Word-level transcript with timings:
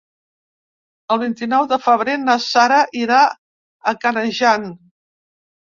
El 1.15 1.21
vint-i-nou 1.25 1.67
de 1.73 1.79
febrer 1.89 2.15
na 2.23 2.39
Sara 2.49 2.81
irà 3.05 3.21
a 3.95 3.99
Canejan. 4.07 4.71